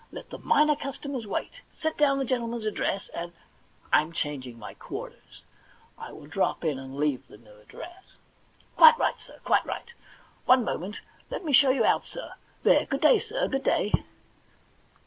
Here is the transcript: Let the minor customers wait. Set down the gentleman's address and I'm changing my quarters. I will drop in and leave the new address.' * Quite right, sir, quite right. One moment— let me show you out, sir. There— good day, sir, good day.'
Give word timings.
Let 0.11 0.31
the 0.31 0.39
minor 0.39 0.75
customers 0.75 1.27
wait. 1.27 1.61
Set 1.71 1.95
down 1.95 2.17
the 2.17 2.25
gentleman's 2.25 2.65
address 2.65 3.07
and 3.09 3.31
I'm 3.93 4.11
changing 4.13 4.57
my 4.57 4.73
quarters. 4.73 5.43
I 5.95 6.11
will 6.11 6.25
drop 6.25 6.63
in 6.65 6.79
and 6.79 6.97
leave 6.97 7.27
the 7.27 7.37
new 7.37 7.55
address.' 7.59 8.17
* 8.47 8.75
Quite 8.77 8.97
right, 8.97 9.19
sir, 9.19 9.37
quite 9.45 9.63
right. 9.63 9.93
One 10.45 10.63
moment— 10.63 11.01
let 11.29 11.45
me 11.45 11.53
show 11.53 11.69
you 11.69 11.85
out, 11.85 12.07
sir. 12.07 12.31
There— 12.63 12.87
good 12.87 13.01
day, 13.01 13.19
sir, 13.19 13.47
good 13.47 13.63
day.' 13.63 13.91